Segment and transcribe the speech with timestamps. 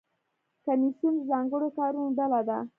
[0.65, 2.57] کمیسیون د ځانګړو کارونو ډله ده